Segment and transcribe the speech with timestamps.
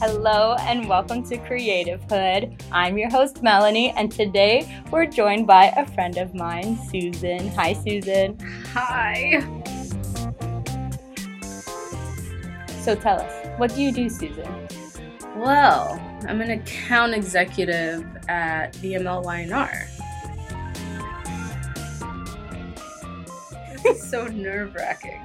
[0.00, 2.62] Hello and welcome to Creative Hood.
[2.70, 7.48] I'm your host, Melanie, and today we're joined by a friend of mine, Susan.
[7.48, 8.38] Hi, Susan.
[8.74, 9.40] Hi.
[12.82, 14.48] So tell us, what do you do, Susan?
[15.34, 19.87] Well, I'm an account executive at VML Y&R.
[24.08, 25.20] So nerve wracking.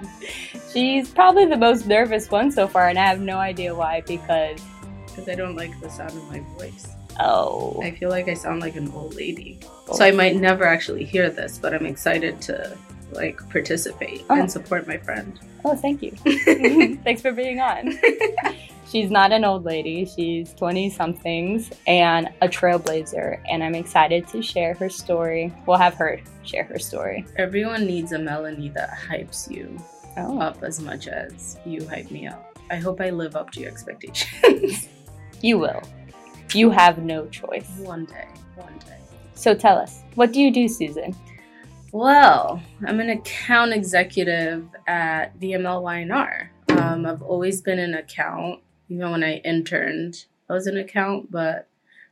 [0.71, 4.59] She's probably the most nervous one so far, and I have no idea why because.
[5.07, 6.87] Because I don't like the sound of my voice.
[7.19, 7.79] Oh.
[7.83, 9.59] I feel like I sound like an old lady.
[9.93, 12.75] So I might never actually hear this, but I'm excited to
[13.15, 14.39] like participate Oh.
[14.39, 15.39] and support my friend.
[15.65, 16.11] Oh, thank you.
[17.03, 17.97] Thanks for being on.
[18.89, 20.05] She's not an old lady.
[20.05, 23.39] She's 20 somethings and a trailblazer.
[23.49, 25.51] And I'm excited to share her story.
[25.65, 27.25] We'll have her share her story.
[27.37, 29.77] Everyone needs a Melanie that hypes you
[30.15, 30.37] Oh.
[30.39, 32.59] up as much as you hype me up.
[32.69, 34.87] I hope I live up to your expectations.
[35.41, 35.81] You will.
[36.53, 37.67] You have no choice.
[37.79, 38.97] one day, one day.
[39.33, 41.15] So tell us, what do you do, Susan?
[41.93, 46.51] Well, I'm an account executive at VML Y&R.
[46.69, 48.61] Um, I've always been an account.
[48.89, 51.67] Even when I interned, I was an account, but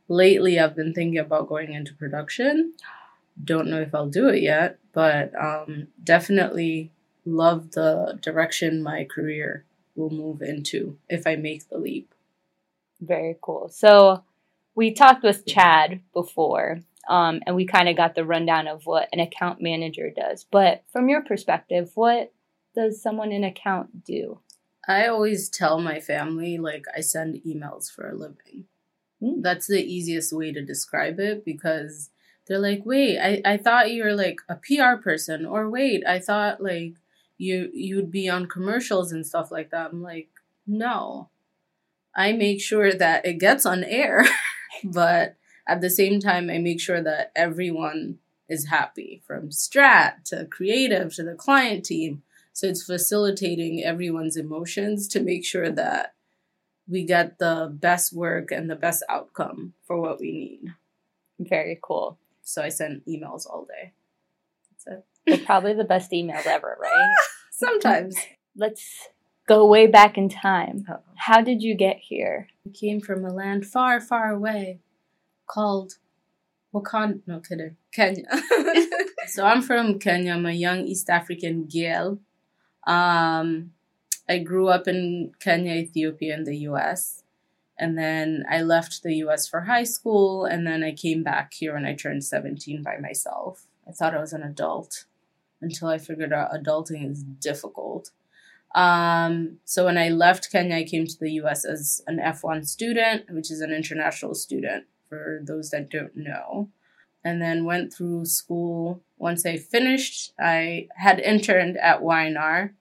[0.06, 2.74] lately I've been thinking about going into production.
[3.42, 6.92] Don't know if I'll do it yet, but um, definitely
[7.24, 9.64] love the direction my career
[9.96, 12.14] will move into if I make the leap.
[13.00, 13.68] Very cool.
[13.68, 14.22] So
[14.76, 19.08] we talked with Chad before, um, and we kind of got the rundown of what
[19.12, 20.44] an account manager does.
[20.50, 22.32] But from your perspective, what
[22.74, 24.40] does someone in account do?
[24.86, 28.64] I always tell my family like I send emails for a living.
[29.22, 29.42] Mm.
[29.42, 32.10] That's the easiest way to describe it because
[32.46, 36.18] they're like, "Wait, I, I thought you were like a PR person," or "Wait, I
[36.18, 36.94] thought like
[37.38, 40.30] you you'd be on commercials and stuff like that." I'm like,
[40.66, 41.30] "No,
[42.14, 44.24] I make sure that it gets on air,
[44.84, 45.36] but
[45.66, 48.18] at the same time, I make sure that everyone
[48.48, 55.08] is happy from strat to creative to the client team." So it's facilitating everyone's emotions
[55.08, 56.14] to make sure that
[56.88, 60.74] we get the best work and the best outcome for what we need.
[61.38, 62.18] Very cool.
[62.42, 63.92] So I send emails all day.
[64.84, 65.46] That's it.
[65.46, 67.14] Probably the best emails ever, right?
[67.52, 68.16] Sometimes.
[68.54, 69.08] Let's
[69.48, 70.86] go way back in time.
[71.16, 72.48] How did you get here?
[72.66, 74.80] I came from a land far, far away
[75.52, 75.94] called
[76.74, 77.20] Wakanda.
[77.26, 77.76] No kidding.
[77.92, 78.24] Kenya.
[79.26, 80.32] so I'm from Kenya.
[80.32, 82.18] I'm a young East African girl.
[82.86, 83.72] Um,
[84.28, 87.22] I grew up in Kenya, Ethiopia, and the US.
[87.78, 90.44] And then I left the US for high school.
[90.46, 93.66] And then I came back here when I turned 17 by myself.
[93.86, 95.04] I thought I was an adult
[95.60, 98.10] until I figured out adulting is difficult.
[98.74, 103.26] Um, so when I left Kenya, I came to the US as an F1 student,
[103.28, 106.70] which is an international student for those that don't know.
[107.22, 109.02] And then went through school.
[109.18, 112.72] Once I finished, I had interned at Y&R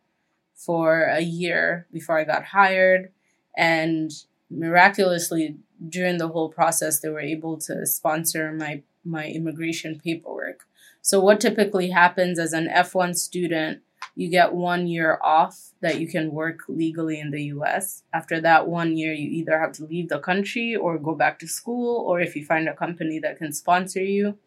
[0.56, 3.12] for a year before I got hired.
[3.56, 4.12] And
[4.50, 10.62] miraculously, during the whole process, they were able to sponsor my, my immigration paperwork.
[11.02, 13.82] So, what typically happens as an F1 student,
[14.16, 18.04] you get one year off that you can work legally in the US.
[18.14, 21.48] After that one year, you either have to leave the country or go back to
[21.48, 24.38] school, or if you find a company that can sponsor you,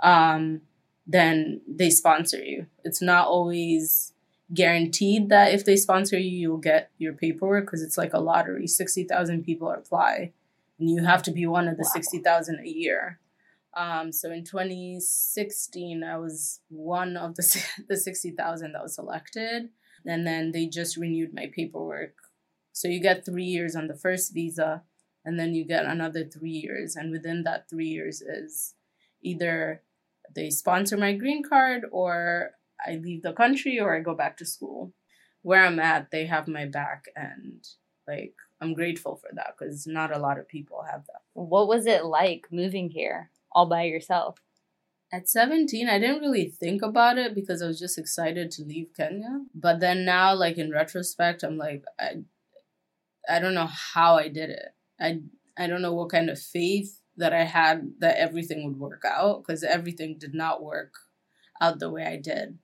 [0.00, 0.62] um,
[1.06, 2.66] then they sponsor you.
[2.84, 4.12] It's not always
[4.52, 8.66] guaranteed that if they sponsor you, you'll get your paperwork because it's like a lottery.
[8.66, 10.32] 60,000 people apply,
[10.78, 11.92] and you have to be one of the Wow.
[11.92, 13.19] 60,000 a year.
[13.76, 19.68] Um, so in 2016, I was one of the the 60,000 that was selected,
[20.04, 22.14] and then they just renewed my paperwork.
[22.72, 24.82] So you get three years on the first visa,
[25.24, 28.74] and then you get another three years, and within that three years is
[29.22, 29.82] either
[30.34, 32.52] they sponsor my green card or
[32.84, 34.92] I leave the country or I go back to school.
[35.42, 37.66] Where I'm at, they have my back, and
[38.06, 41.22] like I'm grateful for that because not a lot of people have that.
[41.32, 44.38] What was it like moving here all by yourself?
[45.12, 48.94] At 17, I didn't really think about it because I was just excited to leave
[48.96, 49.44] Kenya.
[49.54, 52.22] But then now, like in retrospect, I'm like, I,
[53.28, 54.68] I don't know how I did it.
[55.00, 55.20] I,
[55.58, 59.42] I don't know what kind of faith that I had that everything would work out
[59.42, 60.94] because everything did not work
[61.60, 62.58] out the way I did.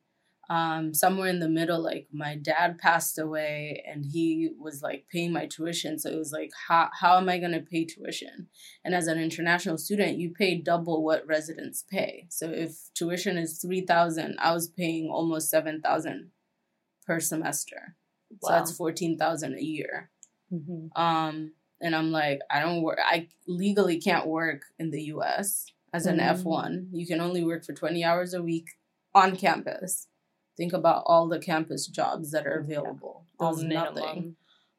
[0.49, 5.33] Um, somewhere in the middle, like my dad passed away and he was like paying
[5.33, 5.99] my tuition.
[5.99, 8.47] So it was like, how, how am I going to pay tuition?
[8.85, 12.27] And as an international student, you pay double what residents pay.
[12.31, 16.31] So if tuition is 3000 I was paying almost 7000
[17.07, 17.97] per semester.
[18.31, 18.49] Wow.
[18.49, 20.11] So that's 14000 a year.
[20.53, 20.91] Mhm.
[20.97, 22.99] Um, and I'm like, I don't work.
[23.05, 25.67] I legally can't work in the U.S.
[25.93, 26.43] as an mm.
[26.43, 26.89] F1.
[26.93, 28.71] You can only work for 20 hours a week
[29.15, 30.09] on campus.
[30.57, 33.25] Think about all the campus jobs that are available.
[33.41, 33.51] Yeah.
[33.51, 34.37] There's nothing.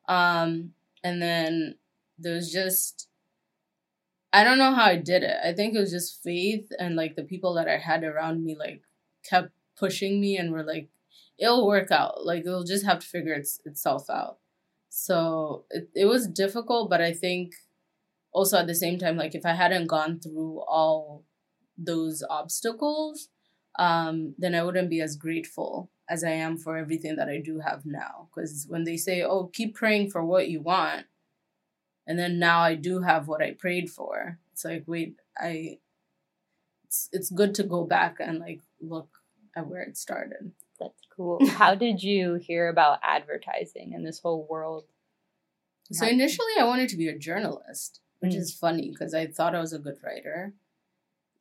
[0.08, 1.76] Um, and then
[2.18, 3.08] there's just
[4.34, 5.38] I don't know how I did it.
[5.44, 8.56] I think it was just faith and like the people that I had around me
[8.58, 8.82] like
[9.24, 10.90] kept pushing me and were like,
[11.38, 12.26] it'll work out.
[12.26, 14.38] Like it'll just have to figure its, itself out.
[14.90, 17.54] So it, it was difficult, but I think
[18.32, 21.24] also at the same time, like if I hadn't gone through all
[21.78, 23.30] those obstacles,
[23.78, 27.60] um, then I wouldn't be as grateful as I am for everything that I do
[27.60, 28.30] have now.
[28.34, 31.06] Because when they say, oh, keep praying for what you want,
[32.06, 35.80] and then now I do have what I prayed for, it's like, wait, I,
[36.86, 39.10] it's, it's good to go back and like look
[39.56, 40.54] at where it started.
[40.80, 41.46] That's cool.
[41.48, 44.86] How did you hear about advertising and this whole world?
[45.92, 48.38] So initially, I wanted to be a journalist, which mm.
[48.38, 50.54] is funny because I thought I was a good writer.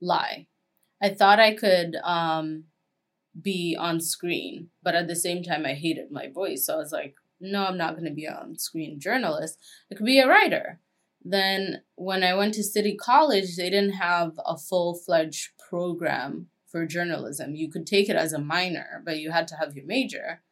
[0.01, 0.47] Lie.
[1.03, 2.65] I thought I could um,
[3.41, 6.67] be on screen, but at the same time, I hated my voice.
[6.67, 9.59] So I was like, no, I'm not going to be on screen journalist.
[9.91, 10.81] I could be a writer.
[11.23, 16.87] Then when I went to City College, they didn't have a full fledged program for
[16.87, 17.55] journalism.
[17.55, 20.43] You could take it as a minor, but you had to have your major.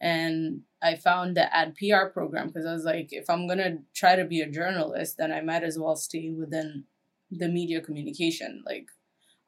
[0.00, 3.78] And I found the ad PR program because I was like, if I'm going to
[3.94, 6.84] try to be a journalist, then I might as well stay within
[7.30, 8.88] the media communication, like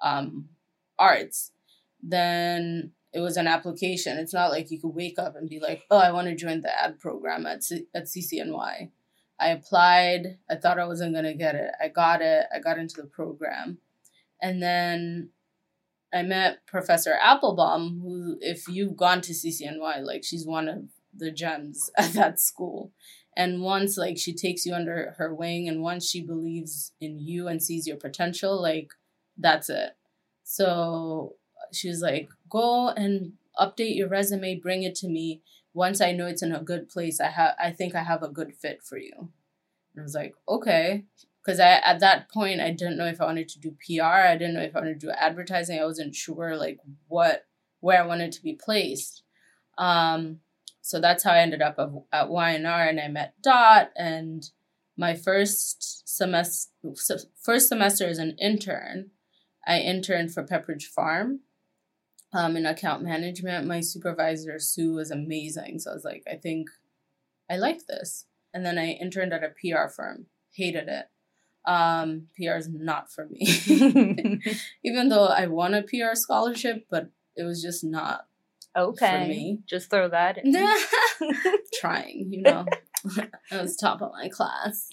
[0.03, 0.49] um,
[0.99, 1.53] arts.
[2.03, 4.19] Then it was an application.
[4.19, 6.61] It's not like you could wake up and be like, oh, I want to join
[6.61, 8.91] the ad program at, C- at CCNY.
[9.39, 10.39] I applied.
[10.51, 11.71] I thought I wasn't going to get it.
[11.83, 12.47] I got it.
[12.55, 13.79] I got into the program.
[14.41, 15.31] And then
[16.13, 20.85] I met Professor Applebaum, who, if you've gone to CCNY, like she's one of
[21.15, 22.93] the gems at that school.
[23.37, 27.49] And once like she takes you under her wing, and once she believes in you
[27.49, 28.89] and sees your potential, like
[29.37, 29.97] that's it.
[30.45, 31.35] So
[31.73, 35.43] she was like, go and update your resume, bring it to me.
[35.75, 38.29] Once I know it's in a good place, I have I think I have a
[38.29, 39.13] good fit for you.
[39.19, 41.05] And I was like, okay
[41.47, 44.03] because I at that point I didn't know if I wanted to do PR.
[44.03, 45.79] I didn't know if I wanted to do advertising.
[45.79, 47.47] I wasn't sure like what
[47.81, 49.23] where I wanted to be placed.
[49.79, 50.41] Um,
[50.81, 51.79] so that's how I ended up
[52.13, 53.91] at Y&R, and I met Dot.
[53.97, 54.49] And
[54.97, 56.71] my first semester
[57.41, 59.11] first semester as an intern,
[59.67, 61.41] I interned for Pepperidge Farm.
[62.33, 65.79] Um, in account management, my supervisor Sue was amazing.
[65.79, 66.69] So I was like, I think
[67.51, 68.27] I like this.
[68.53, 70.27] And then I interned at a PR firm.
[70.53, 71.07] Hated it
[71.67, 73.47] um, PR is not for me.
[74.85, 78.27] Even though I won a PR scholarship, but it was just not
[78.77, 79.23] okay.
[79.23, 79.61] for me.
[79.67, 80.55] Just throw that in.
[81.81, 82.65] Trying, you know.
[83.51, 84.89] I was top of my class.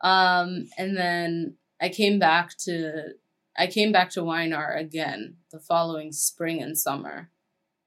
[0.00, 3.12] Um, and then I came back to
[3.58, 7.30] I came back to Y&R again the following spring and summer.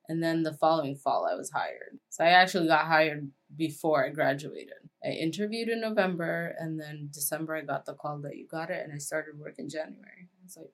[0.09, 2.00] And then the following fall I was hired.
[2.09, 4.89] So I actually got hired before I graduated.
[5.03, 8.83] I interviewed in November and then December I got the call that you got it
[8.83, 10.27] and I started work in January.
[10.29, 10.73] I was like,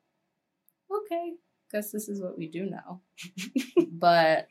[0.91, 1.33] okay,
[1.71, 3.01] guess this is what we do now.
[3.91, 4.47] but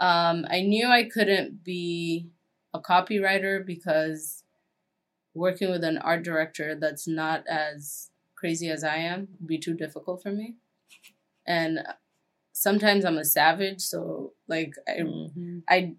[0.00, 2.30] um, I knew I couldn't be
[2.74, 4.42] a copywriter because
[5.34, 8.09] working with an art director that's not as
[8.40, 10.56] crazy as I am would be too difficult for me.
[11.46, 11.80] And
[12.52, 15.58] sometimes I'm a savage, so like I mm-hmm.
[15.68, 15.94] I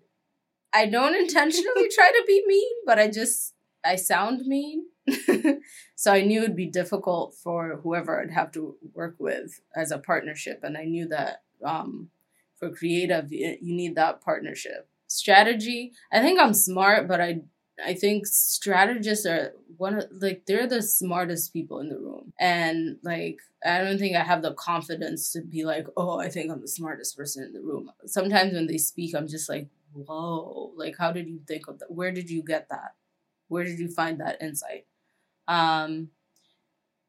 [0.74, 3.54] I don't intentionally try to be mean, but I just
[3.86, 4.86] I sound mean.
[5.96, 10.00] so I knew it'd be difficult for whoever I'd have to work with as a
[10.00, 12.10] partnership, and I knew that um,
[12.58, 15.92] for creative you need that partnership strategy.
[16.12, 17.42] I think I'm smart, but I
[17.86, 22.98] I think strategists are one of like they're the smartest people in the room, and
[23.04, 26.62] like I don't think I have the confidence to be like, oh, I think I'm
[26.62, 27.92] the smartest person in the room.
[28.06, 31.92] Sometimes when they speak, I'm just like, whoa, like how did you think of that?
[31.92, 32.96] Where did you get that?
[33.48, 34.86] Where did you find that insight?
[35.48, 36.10] Um,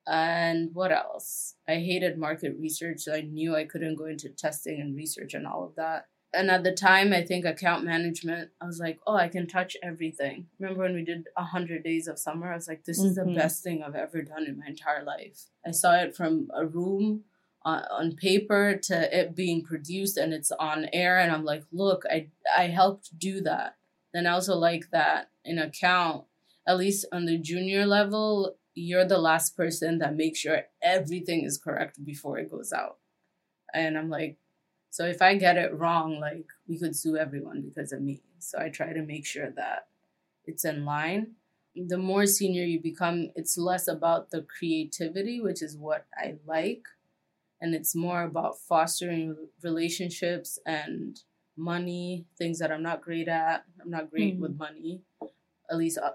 [0.07, 1.55] and what else?
[1.69, 5.47] I hated market research, so I knew I couldn't go into testing and research and
[5.47, 6.07] all of that.
[6.35, 9.77] And at the time, I think account management, I was like, oh, I can touch
[9.83, 10.47] everything.
[10.59, 12.51] Remember when we did 100 days of summer?
[12.51, 13.35] I was like, this is mm-hmm.
[13.35, 15.45] the best thing I've ever done in my entire life.
[15.67, 17.25] I saw it from a room
[17.65, 22.05] on, on paper to it being produced and it's on air and i'm like look
[22.11, 23.77] i i helped do that
[24.12, 26.25] then i also like that in account
[26.67, 31.59] at least on the junior level you're the last person that makes sure everything is
[31.59, 32.99] correct before it goes out
[33.75, 34.37] and i'm like
[34.92, 38.58] so if i get it wrong like we could sue everyone because of me so
[38.58, 39.88] i try to make sure that
[40.46, 41.34] it's in line
[41.75, 46.84] the more senior you become, it's less about the creativity, which is what I like,
[47.61, 51.18] and it's more about fostering relationships and
[51.56, 53.64] money, things that I'm not great at.
[53.80, 54.42] I'm not great mm-hmm.
[54.42, 55.00] with money.
[55.70, 56.12] At least uh,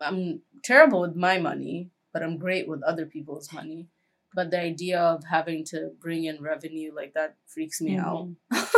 [0.00, 3.88] I'm terrible with my money, but I'm great with other people's money.
[4.34, 8.32] But the idea of having to bring in revenue like that freaks me mm-hmm.
[8.54, 8.68] out.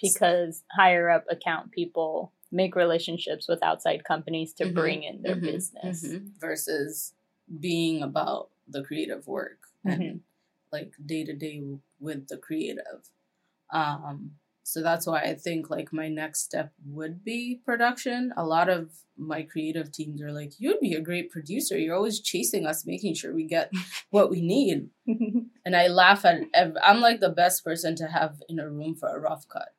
[0.00, 4.74] because higher up account people make relationships with outside companies to mm-hmm.
[4.74, 5.46] bring in their mm-hmm.
[5.46, 6.26] business mm-hmm.
[6.38, 7.14] versus
[7.60, 10.16] being about the creative work and mm-hmm.
[10.70, 11.62] like day to day
[11.98, 13.10] with the creative.
[13.72, 14.32] Um,
[14.62, 18.32] so that's why I think like my next step would be production.
[18.36, 21.76] A lot of my creative teams are like, you'd be a great producer.
[21.76, 23.72] You're always chasing us, making sure we get
[24.10, 24.88] what we need.
[25.64, 26.42] and I laugh at,
[26.82, 29.74] I'm like the best person to have in a room for a rough cut.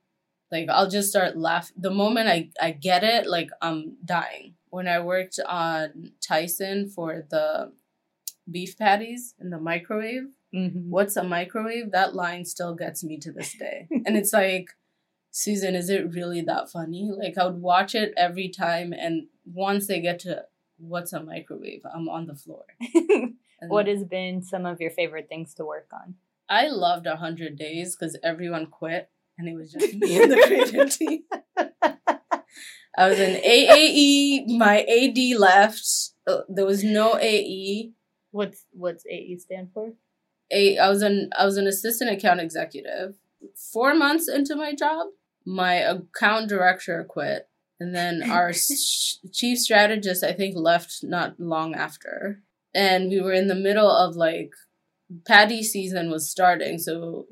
[0.52, 1.75] Like I'll just start laughing.
[1.80, 4.56] The moment I, I get it, like I'm dying.
[4.70, 7.72] When I worked on Tyson for the
[8.50, 10.89] beef patties in the microwave, Mm-hmm.
[10.89, 11.91] What's a microwave?
[11.91, 13.88] That line still gets me to this day.
[13.89, 14.69] and it's like,
[15.31, 17.12] Susan, is it really that funny?
[17.12, 20.45] Like, I would watch it every time, and once they get to
[20.77, 22.65] what's a microwave, I'm on the floor.
[23.67, 26.15] what has been some of your favorite things to work on?
[26.48, 30.95] I loved 100 Days because everyone quit, and it was just me and the creative
[30.95, 31.24] team.
[32.95, 34.57] I was in AAE.
[34.57, 35.83] My AD left.
[36.27, 37.93] Uh, there was no AE.
[38.29, 39.93] What's what's AE stand for?
[40.52, 43.16] A I was an I was an assistant account executive.
[43.56, 45.08] Four months into my job,
[45.46, 47.48] my account director quit,
[47.80, 48.54] and then our
[49.32, 52.42] chief strategist I think left not long after,
[52.74, 54.52] and we were in the middle of like
[55.26, 57.28] patty season was starting so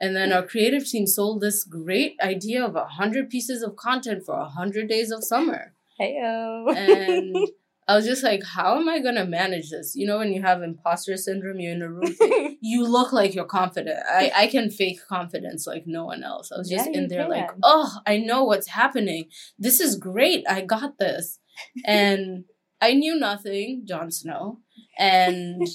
[0.00, 4.24] and then our creative team sold this great idea of a hundred pieces of content
[4.24, 6.74] for a hundred days of summer Heyo.
[6.74, 7.48] and
[7.88, 9.94] I was just like, how am I gonna manage this?
[9.96, 12.14] You know, when you have imposter syndrome, you're in a room,
[12.60, 13.98] you look like you're confident.
[14.08, 16.52] I, I can fake confidence like no one else.
[16.52, 17.30] I was just yeah, in there can.
[17.30, 19.28] like, oh, I know what's happening.
[19.58, 20.44] This is great.
[20.48, 21.38] I got this.
[21.84, 22.44] And
[22.80, 24.60] I knew nothing, Jon Snow.
[24.98, 25.66] And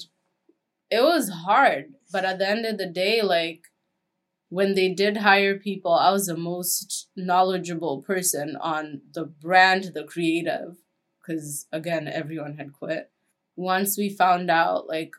[0.90, 1.92] it was hard.
[2.10, 3.64] But at the end of the day, like
[4.48, 10.04] when they did hire people, I was the most knowledgeable person on the brand, the
[10.04, 10.76] creative
[11.28, 13.10] because again everyone had quit
[13.56, 15.12] once we found out like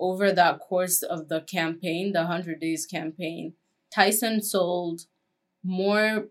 [0.00, 3.54] over that course of the campaign the 100 days campaign
[3.94, 5.02] tyson sold
[5.62, 6.26] more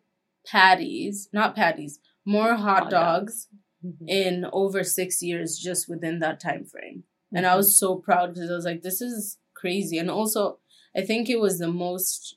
[0.46, 3.48] patties not patties more hot, hot dogs, dogs.
[3.86, 4.10] Mm-hmm.
[4.10, 7.38] in over six years just within that time frame mm-hmm.
[7.38, 7.58] and i mm-hmm.
[7.58, 10.60] was so proud because i was like this is crazy and also
[10.96, 12.36] i think it was the most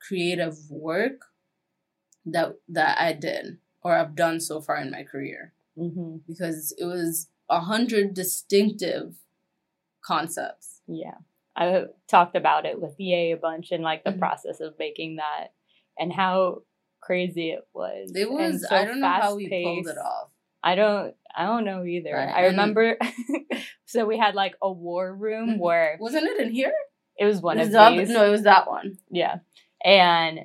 [0.00, 1.26] creative work
[2.24, 6.16] that that i did or i've done so far in my career mm-hmm.
[6.26, 9.14] because it was a hundred distinctive
[10.04, 10.80] concepts.
[10.86, 11.16] Yeah.
[11.56, 14.18] I talked about it with EA a bunch and like the mm-hmm.
[14.18, 15.52] process of making that
[15.98, 16.62] and how
[17.00, 18.12] crazy it was.
[18.14, 20.30] It was so I don't know how we pulled it off.
[20.62, 22.14] I don't I don't know either.
[22.14, 22.34] Right.
[22.34, 22.98] I remember
[23.84, 25.58] so we had like a war room mm-hmm.
[25.60, 26.72] where Wasn't it in here?
[27.16, 28.10] It was one it was of these.
[28.10, 28.98] no, it was that one.
[29.10, 29.38] Yeah.
[29.84, 30.40] And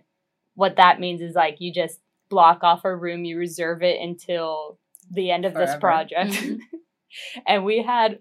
[0.53, 4.78] what that means is like you just block off a room, you reserve it until
[5.11, 5.71] the end of Forever.
[5.71, 6.31] this project.
[6.31, 6.55] Mm-hmm.
[7.47, 8.19] and we had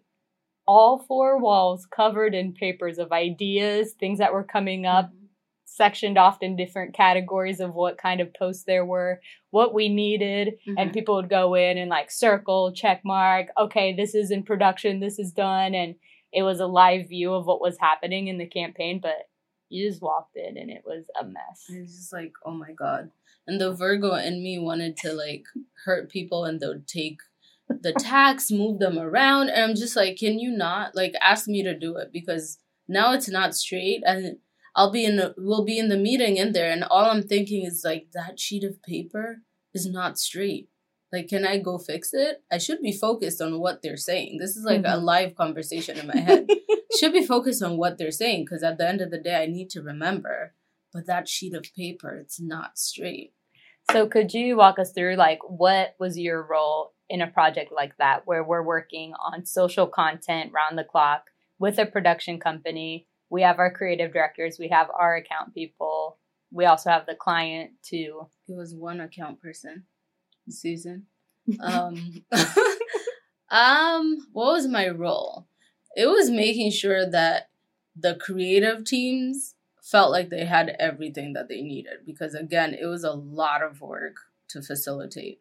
[0.67, 5.27] all four walls covered in papers of ideas, things that were coming up, mm-hmm.
[5.65, 10.55] sectioned off in different categories of what kind of posts there were, what we needed,
[10.69, 10.79] mm-hmm.
[10.79, 15.01] and people would go in and like circle, check mark, okay, this is in production,
[15.01, 15.95] this is done, and
[16.33, 19.29] it was a live view of what was happening in the campaign, but
[19.69, 21.67] you just walked in and it was a mess.
[21.69, 23.11] It was just like, oh my god
[23.49, 25.45] and the Virgo in me wanted to like
[25.85, 27.19] hurt people and they would take
[27.69, 31.63] the tacks, move them around, and I'm just like, can you not like ask me
[31.65, 34.37] to do it because now it's not straight and
[34.77, 37.65] I'll be in the, we'll be in the meeting in there and all I'm thinking
[37.65, 39.39] is like that sheet of paper
[39.75, 40.69] is not straight.
[41.13, 42.43] Like, can I go fix it?
[42.53, 44.39] I should be focused on what they're saying.
[44.39, 44.93] This is like mm-hmm.
[44.93, 46.47] a live conversation in my head.
[46.99, 49.47] should be focused on what they're saying because at the end of the day, I
[49.47, 50.55] need to remember.
[50.93, 53.33] But that sheet of paper, it's not straight.
[53.91, 57.97] So could you walk us through like what was your role in a project like
[57.97, 61.25] that where we're working on social content round the clock
[61.59, 63.07] with a production company?
[63.31, 66.19] We have our creative directors, we have our account people,
[66.51, 68.27] we also have the client too.
[68.47, 69.85] It was one account person,
[70.51, 71.07] Susan.
[71.63, 72.13] Um,
[73.51, 75.49] um, what was my role?
[75.97, 77.49] It was making sure that
[77.97, 83.03] the creative teams felt like they had everything that they needed because again it was
[83.03, 84.17] a lot of work
[84.51, 85.41] to facilitate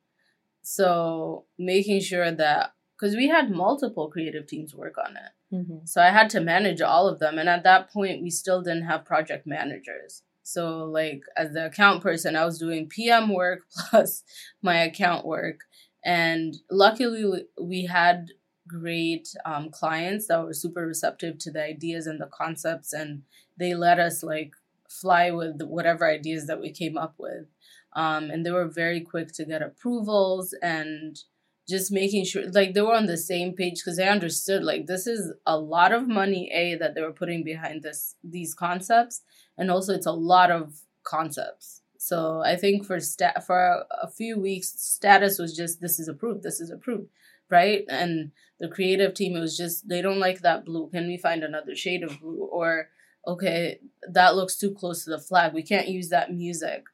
[0.69, 5.55] so making sure that because we had multiple creative teams work on it.
[5.55, 5.85] Mm-hmm.
[5.85, 7.37] So I had to manage all of them.
[7.37, 10.23] And at that point, we still didn't have project managers.
[10.47, 14.23] So, like, as the account person, I was doing PM work plus
[14.61, 15.65] my account work.
[16.05, 18.29] And luckily, we had
[18.65, 22.93] great um, clients that were super receptive to the ideas and the concepts.
[22.93, 23.23] And
[23.59, 24.53] they let us, like,
[24.89, 27.47] fly with whatever ideas that we came up with.
[27.93, 31.19] Um, and they were very quick to get approvals and
[31.67, 35.05] just making sure like they were on the same page because they understood like this
[35.05, 39.21] is a lot of money a that they were putting behind this these concepts
[39.57, 41.81] and also it's a lot of concepts.
[41.99, 46.07] So i think for stat for a, a few weeks status was just this is
[46.07, 47.09] approved this is approved
[47.49, 47.85] right?
[47.87, 51.43] And the creative team it was just they don't like that blue can we find
[51.43, 52.47] another shade of blue?
[52.51, 52.89] Or
[53.25, 56.85] okay that looks too close to the flag we can't use that music.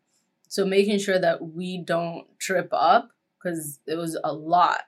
[0.48, 3.13] So making sure that we don't trip up
[3.44, 4.84] because it was a lot.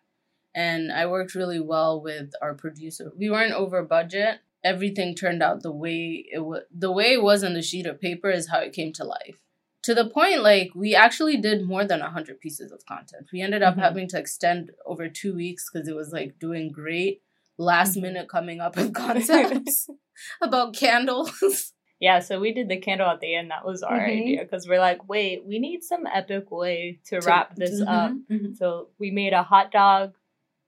[0.54, 3.12] And I worked really well with our producer.
[3.18, 4.40] We weren't over budget.
[4.64, 6.62] Everything turned out the way it was.
[6.76, 9.42] The way it was on the sheet of paper is how it came to life.
[9.84, 13.28] To the point, like we actually did more than hundred pieces of content.
[13.32, 13.84] We ended up mm-hmm.
[13.84, 17.22] having to extend over two weeks because it was like doing great.
[17.58, 18.02] Last mm-hmm.
[18.02, 19.90] minute coming up with concepts
[20.42, 21.74] about candles.
[22.06, 23.50] Yeah, so we did the candle at the end.
[23.50, 24.22] That was our mm-hmm.
[24.22, 27.90] idea because we're like, wait, we need some epic way to, to wrap this mm-hmm,
[27.90, 28.12] up.
[28.32, 28.54] Mm-hmm.
[28.60, 30.14] So we made a hot dog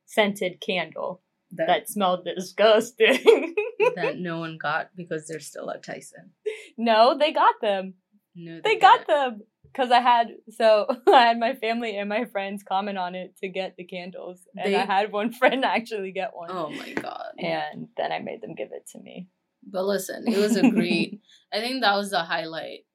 [0.07, 3.53] scented candle that, that smelled disgusting.
[3.95, 6.31] that no one got because they're still at Tyson.
[6.75, 7.93] No, they got them.
[8.33, 12.25] No, they, they got them because I had so I had my family and my
[12.25, 16.13] friends comment on it to get the candles, and they, I had one friend actually
[16.13, 16.49] get one.
[16.49, 17.33] Oh my god!
[17.37, 19.27] And then I made them give it to me.
[19.69, 21.21] But listen, it was a great.
[21.53, 22.85] I think that was the highlight.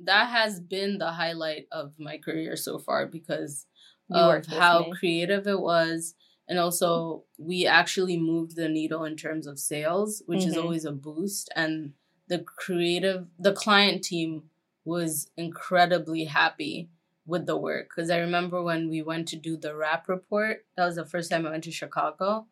[0.00, 3.66] That has been the highlight of my career so far because
[4.08, 4.92] you of how me.
[4.98, 6.14] creative it was.
[6.48, 10.50] And also, we actually moved the needle in terms of sales, which mm-hmm.
[10.50, 11.50] is always a boost.
[11.54, 11.92] And
[12.28, 14.44] the creative, the client team
[14.84, 16.90] was incredibly happy
[17.26, 17.90] with the work.
[17.94, 21.30] Because I remember when we went to do the wrap report, that was the first
[21.30, 22.46] time I went to Chicago.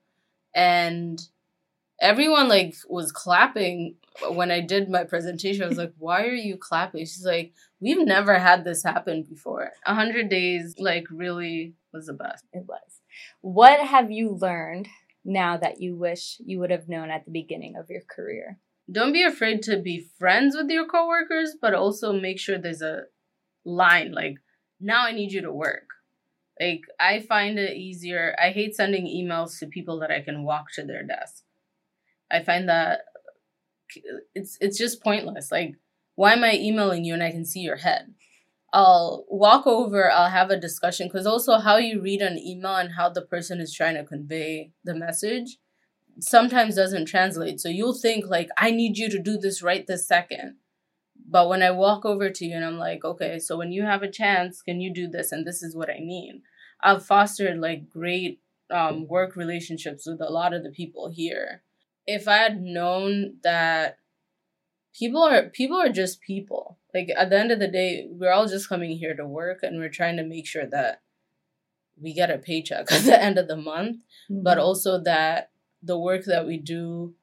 [0.55, 1.21] And
[2.01, 3.97] everyone like was clapping
[4.31, 5.63] when I did my presentation.
[5.63, 9.73] I was like, "Why are you clapping?" She's like, "We've never had this happen before.
[9.87, 13.01] A hundred days like really was the best." It was.
[13.41, 14.89] What have you learned
[15.25, 18.59] now that you wish you would have known at the beginning of your career?
[18.91, 23.05] Don't be afraid to be friends with your coworkers, but also make sure there's a
[23.65, 24.39] line like,
[24.81, 25.89] "Now I need you to work."
[26.59, 28.35] Like I find it easier.
[28.39, 31.45] I hate sending emails to people that I can walk to their desk
[32.31, 33.01] I find that
[34.35, 35.51] it's it's just pointless.
[35.51, 35.77] Like,
[36.15, 38.15] why am I emailing you and I can see your head?
[38.73, 42.93] I'll walk over, I'll have a discussion because also how you read an email and
[42.93, 45.59] how the person is trying to convey the message
[46.21, 47.61] sometimes doesn't translate.
[47.61, 50.57] So you'll think like I need you to do this right this second.
[51.29, 54.03] But when I walk over to you and I'm like, okay, so when you have
[54.03, 55.33] a chance, can you do this?
[55.33, 56.43] And this is what I need.
[56.83, 58.41] I've fostered like great
[58.71, 61.63] um, work relationships with a lot of the people here
[62.15, 63.99] if I had known that
[64.99, 66.79] people are people are just people.
[66.93, 69.79] Like at the end of the day, we're all just coming here to work and
[69.79, 71.03] we're trying to make sure that
[72.01, 73.99] we get a paycheck at the end of the month,
[74.31, 74.43] mm-hmm.
[74.43, 75.51] but also that
[75.83, 77.15] the work that we do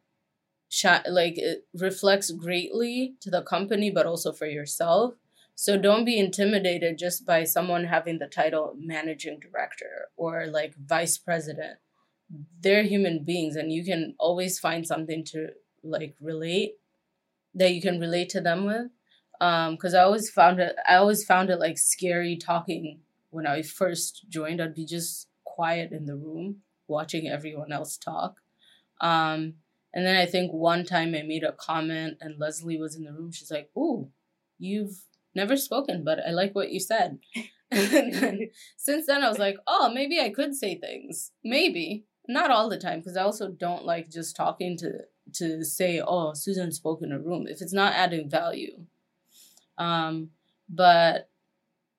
[1.10, 5.14] like it reflects greatly to the company but also for yourself.
[5.56, 11.18] So don't be intimidated just by someone having the title managing director or like vice
[11.18, 11.80] president
[12.62, 15.50] they're human beings and you can always find something to
[15.84, 16.76] like relate
[17.56, 18.88] that you can relate to them with.
[19.40, 23.62] Um because i always found it i always found it like scary talking when i
[23.62, 24.62] first joined.
[24.62, 28.42] I'd be just quiet in the room watching everyone else talk.
[29.00, 29.56] Um
[29.94, 33.14] and then i think one time i made a comment and leslie was in the
[33.14, 33.32] room.
[33.32, 34.10] She's like oh
[34.60, 35.04] you've
[35.36, 37.20] never spoken but i like what you said.
[37.70, 41.32] And then, since then i was like oh maybe i could say things.
[41.44, 46.02] Maybe not all the time because I also don't like just talking to to say,
[46.06, 48.86] "Oh, Susan spoke in a room" if it's not adding value.
[49.78, 50.32] Um,
[50.70, 51.30] but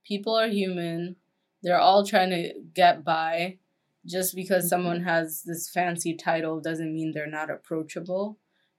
[0.05, 1.17] people are human.
[1.63, 3.59] They're all trying to get by.
[4.07, 4.69] Just because mm-hmm.
[4.69, 8.39] someone has this fancy title doesn't mean they're not approachable.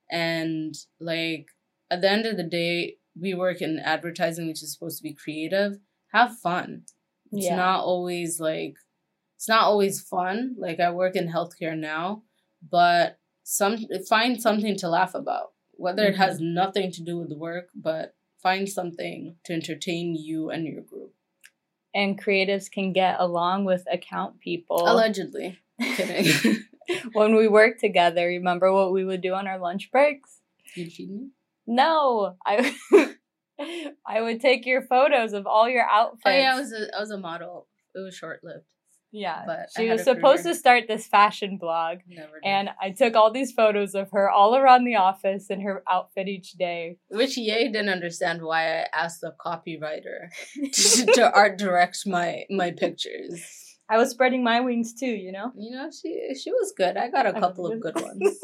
[0.09, 1.49] And like
[1.91, 5.13] at the end of the day, we work in advertising, which is supposed to be
[5.13, 5.77] creative.
[6.13, 6.83] Have fun.
[7.31, 7.55] It's yeah.
[7.55, 8.77] not always like
[9.39, 10.55] it's not always fun.
[10.57, 12.23] Like I work in healthcare now,
[12.69, 13.77] but some
[14.09, 15.53] find something to laugh about.
[15.77, 16.13] Whether mm-hmm.
[16.15, 16.55] it has mm-hmm.
[16.55, 21.13] nothing to do with the work, but find something to entertain you and your group.
[21.95, 24.83] And creatives can get along with account people.
[24.85, 25.57] Allegedly.
[25.81, 26.65] Kidding.
[27.13, 30.41] when we worked together, remember what we would do on our lunch breaks?
[30.75, 31.29] you cheat me?
[31.65, 32.75] No, I
[34.05, 36.23] I would take your photos of all your outfits.
[36.25, 37.67] Oh yeah, I was a I was a model.
[37.95, 38.65] It was short lived.
[39.11, 39.43] Yeah.
[39.45, 40.53] but she was supposed career.
[40.53, 42.49] to start this fashion blog, Never did.
[42.49, 46.27] and I took all these photos of her all around the office in her outfit
[46.27, 46.97] each day.
[47.09, 50.29] Which Ye didn't understand why I asked the copywriter
[50.73, 53.41] to, to art direct my my pictures.
[53.89, 55.51] I was spreading my wings too, you know.
[55.57, 56.95] You know, she she was good.
[56.95, 58.39] I got a couple of good ones.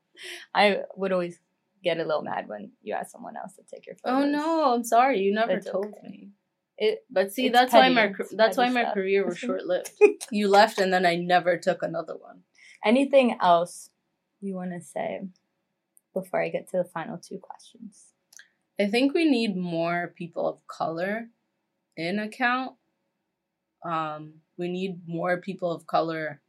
[0.54, 1.38] I would always
[1.84, 4.24] get a little mad when you ask someone else to take your oh, photos.
[4.24, 5.20] oh no, I'm sorry.
[5.20, 6.08] You never told okay.
[6.08, 6.30] me.
[6.78, 8.94] It But see, It's that's why my that's why my stuff.
[8.94, 9.90] career was short lived.
[10.30, 12.42] you left, and then I never took another one.
[12.84, 13.90] anything else
[14.40, 15.22] you want to say
[16.14, 18.12] before I get to the final two questions?
[18.80, 21.30] I think we need more people of color
[21.96, 22.76] in account.
[23.84, 26.40] Um, we need more people of color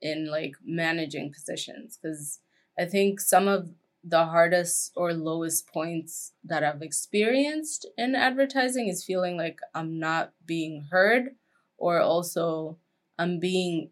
[0.00, 2.40] in like managing positions because
[2.78, 3.70] I think some of
[4.06, 10.32] the hardest or lowest points that I've experienced in advertising is feeling like I'm not
[10.44, 11.36] being heard
[11.78, 12.78] or also
[13.18, 13.90] I'm being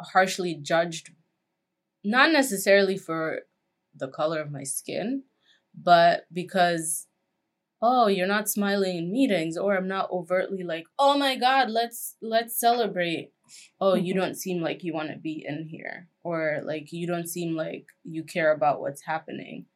[0.00, 1.10] harshly judged,
[2.02, 3.40] not necessarily for
[3.94, 5.24] the color of my skin,
[5.74, 7.06] but because
[7.82, 12.16] oh you're not smiling in meetings or i'm not overtly like oh my god let's
[12.22, 13.32] let's celebrate.
[13.80, 14.16] Oh you Mhm.
[14.18, 17.86] don't seem like you want to be in here or like you don't seem like
[18.04, 19.66] you care about what's happening.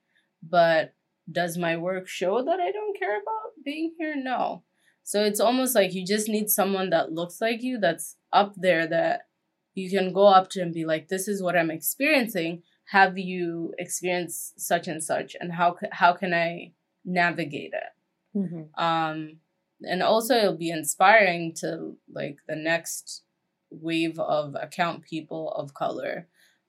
[0.43, 0.95] But
[1.31, 4.17] does my work show that i don't care about being here?
[4.17, 4.65] No.
[5.05, 8.87] So it's almost like you just need someone that looks like you that's up there
[8.89, 9.29] that
[9.75, 12.63] you can go up to and be like this is what i'm experiencing.
[12.87, 15.37] Have you experienced such and such?
[15.41, 16.73] And how how can i
[17.05, 17.93] navigate it
[18.37, 18.81] Mm-hmm.
[18.81, 19.39] um
[19.83, 23.23] and also it'll be inspiring to like the next
[23.71, 26.29] wave of account people of color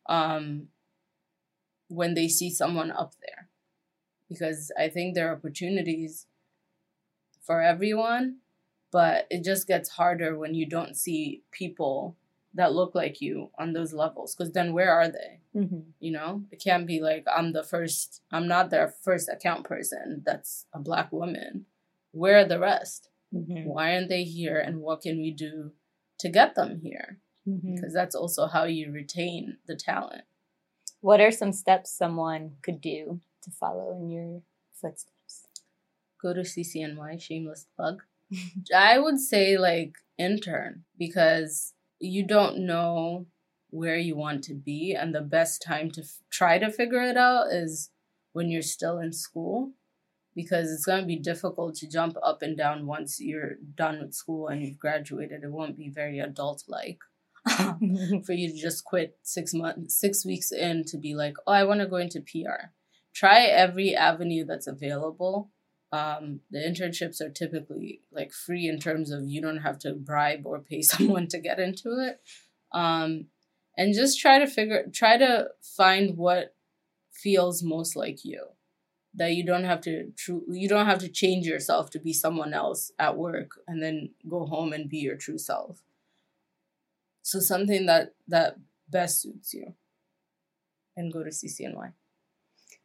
[0.10, 0.70] um
[1.88, 3.48] when they see someone up there
[4.28, 6.26] because i think there are opportunities
[7.44, 8.38] for everyone
[8.92, 12.16] but it just gets harder when you don't see people
[12.54, 15.80] that look like you on those levels because then where are they Mm-hmm.
[16.00, 20.22] you know it can't be like i'm the first i'm not their first account person
[20.26, 21.66] that's a black woman
[22.12, 23.64] where are the rest Mm-hmm.
[23.70, 25.72] why aren't they here and what can we do
[26.20, 27.74] to get them here Mm-hmm.
[27.76, 30.24] because that's also how you retain the talent
[31.02, 34.42] What are some steps someone could do to follow in your
[34.80, 35.48] footsteps?
[36.22, 38.04] go to ccny shameless plug
[38.76, 43.28] i would say like intern because you don't know
[43.70, 47.16] where you want to be and the best time to f- try to figure it
[47.16, 47.90] out is
[48.34, 49.72] when you're still in school
[50.36, 54.14] because it's going to be difficult to jump up and down once you're done with
[54.14, 55.44] school and you've graduated.
[55.44, 57.00] It won't be very adult like
[58.26, 61.64] for you to just quit six months six weeks in to be like oh i
[61.64, 62.70] want to go into pr
[63.16, 65.50] try every avenue that's available
[65.92, 70.46] um, the internships are typically like free in terms of you don't have to bribe
[70.46, 72.22] or pay someone to get into it.
[72.72, 73.26] Um,
[73.78, 76.56] and just try to figure try to find what
[77.12, 78.48] feels most like you.
[79.14, 82.54] That you don't have to true you don't have to change yourself to be someone
[82.54, 85.84] else at work and then go home and be your true self.
[87.22, 88.58] So something that that
[88.90, 89.74] best suits you
[90.96, 91.94] and go to ccny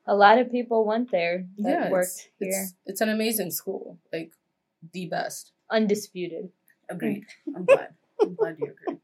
[0.06, 2.62] A lot of people went there yeah worked it's, here.
[2.62, 4.32] it's, it's an amazing school like
[4.92, 6.50] the best Undisputed.
[6.88, 7.24] agreed
[7.56, 7.88] i'm glad
[8.22, 8.98] i'm glad you agree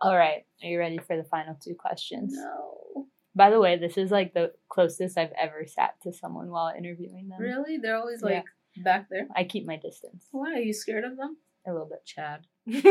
[0.00, 0.44] All right.
[0.62, 2.34] Are you ready for the final two questions?
[2.34, 6.74] no By the way, this is like the closest I've ever sat to someone while
[6.76, 7.40] interviewing them.
[7.40, 8.28] really they're always Yeah.
[8.42, 8.44] like
[8.84, 12.04] back there I keep my distance why are you scared of them a little bit.
[12.04, 12.46] chad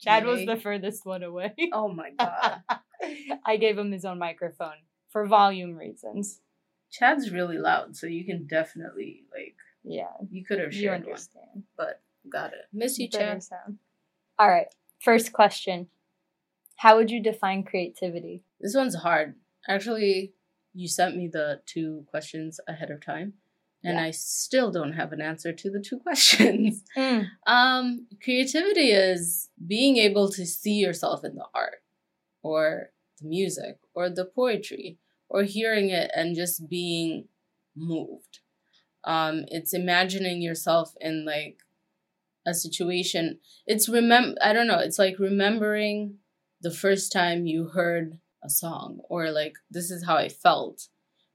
[0.00, 1.54] Chad was the furthest one away.
[1.72, 2.62] oh my god
[3.44, 4.78] I gave him his own microphone
[5.12, 6.40] for volume reasons.
[6.90, 11.10] chad's really loud so you can definitely like Yeah, you could have you shared one
[11.10, 11.62] understand.
[11.76, 13.78] but got it miss you Better chad sound.
[14.38, 14.68] All right.
[15.00, 15.88] First question.
[16.76, 18.42] How would you define creativity?
[18.60, 19.34] This one's hard.
[19.68, 20.32] Actually,
[20.74, 23.34] you sent me the two questions ahead of time,
[23.84, 24.04] and Yeah.
[24.04, 26.82] I still don't have an answer to the two questions.
[27.46, 31.82] um, creativity is being able to see yourself in the art,
[32.42, 32.91] or
[33.22, 37.28] the music, or the poetry, or hearing it and just being
[37.76, 38.40] moved.
[39.04, 41.58] Um, it's imagining yourself in like
[42.46, 43.38] a situation.
[43.66, 44.36] It's remember.
[44.42, 44.78] I don't know.
[44.78, 46.16] It's like remembering
[46.60, 50.88] the first time you heard a song or like this is how I felt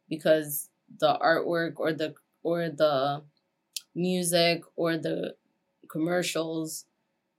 [0.09, 0.69] because
[0.99, 3.23] the artwork or the or the
[3.95, 5.35] music or the
[5.89, 6.85] commercials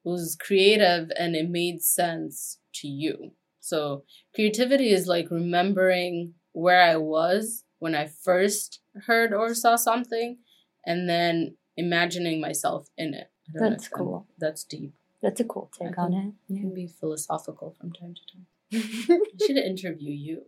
[0.05, 3.33] was creative and it made sense to you.
[3.69, 4.05] So
[4.35, 10.39] creativity is like remembering where I was when I first heard or saw something
[10.85, 13.31] and then imagining myself in it.
[13.55, 14.27] That's cool.
[14.39, 14.95] That's deep.
[15.23, 16.33] That's a cool take on it.
[16.49, 18.47] You can be philosophical from time to time.
[19.11, 20.43] I should interview you.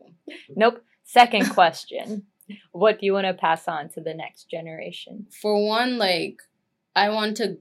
[0.55, 0.83] Nope.
[1.05, 2.27] Second question.
[2.73, 5.27] what do you want to pass on to the next generation?
[5.41, 6.37] For one, like
[6.95, 7.59] I want to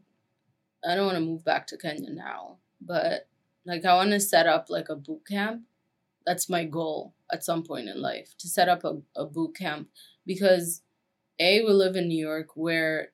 [0.87, 3.27] I don't want to move back to Kenya now, but
[3.65, 5.63] like I want to set up like a boot camp.
[6.25, 9.89] That's my goal at some point in life to set up a, a boot camp
[10.25, 10.81] because
[11.39, 13.09] a we live in New York where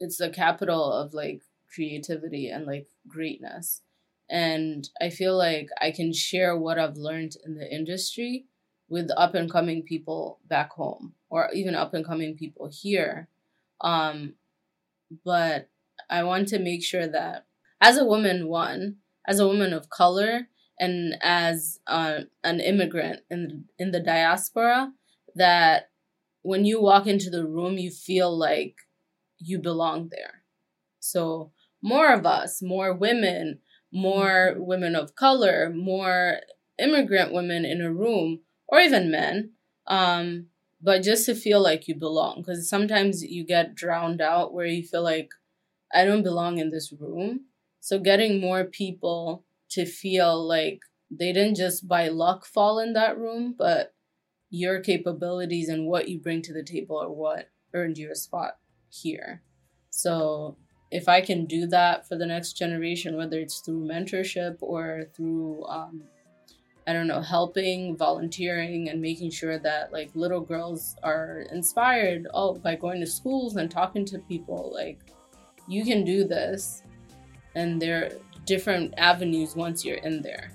[0.00, 1.42] it's the capital of like
[1.72, 3.82] creativity and like greatness.
[4.30, 8.46] And I feel like I can share what I've learned in the industry
[8.88, 13.28] with up and coming people back home or even up and coming people here.
[13.80, 14.34] Um,
[15.24, 15.68] but
[16.10, 17.46] I want to make sure that
[17.80, 23.64] as a woman, one, as a woman of color, and as uh, an immigrant in
[23.78, 24.92] in the diaspora,
[25.34, 25.90] that
[26.42, 28.76] when you walk into the room, you feel like
[29.38, 30.42] you belong there.
[31.00, 31.52] So
[31.82, 33.60] more of us, more women,
[33.92, 36.40] more women of color, more
[36.78, 39.52] immigrant women in a room, or even men,
[39.86, 40.46] um,
[40.80, 42.38] but just to feel like you belong.
[42.38, 45.30] Because sometimes you get drowned out where you feel like,
[45.92, 47.46] I don't belong in this room.
[47.88, 53.16] So getting more people to feel like they didn't just by luck fall in that
[53.16, 53.94] room, but
[54.50, 58.58] your capabilities and what you bring to the table are what earned you a spot
[58.90, 59.40] here.
[59.88, 60.58] So
[60.90, 65.64] if I can do that for the next generation, whether it's through mentorship or through,
[65.64, 66.02] um,
[66.86, 72.52] I don't know, helping, volunteering, and making sure that like little girls are inspired oh,
[72.58, 74.98] by going to schools and talking to people, like
[75.66, 76.82] you can do this.
[77.58, 78.10] And there are
[78.46, 80.52] different avenues once you're in there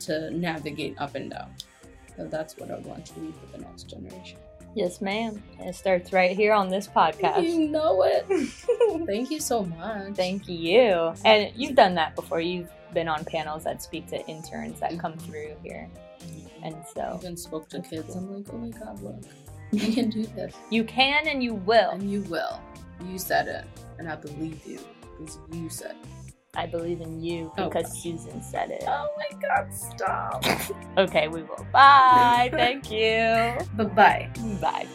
[0.00, 1.50] to navigate up and down.
[2.14, 4.38] So that's what I want to leave for the next generation.
[4.74, 5.42] Yes, ma'am.
[5.60, 7.42] It starts right here on this podcast.
[7.42, 8.26] You know it.
[9.06, 10.14] Thank you so much.
[10.14, 11.14] Thank you.
[11.24, 12.42] And you've done that before.
[12.42, 15.30] You've been on panels that speak to interns that come mm-hmm.
[15.30, 15.88] through here.
[16.62, 17.00] And so.
[17.00, 18.14] I even spoke to kids.
[18.14, 19.16] I'm like, oh my God, look.
[19.72, 20.54] You can do this.
[20.68, 21.92] You can and you will.
[21.92, 22.60] And you will.
[23.08, 23.64] You said it.
[23.98, 24.80] And I believe you
[25.18, 26.21] because you said it.
[26.54, 28.84] I believe in you oh, because oh, Susan said it.
[28.86, 30.44] Oh my god, stop.
[30.98, 31.66] okay, we will.
[31.72, 32.50] Bye.
[32.52, 33.56] Thank you.
[33.74, 34.30] Bye-bye.
[34.60, 34.86] Bye.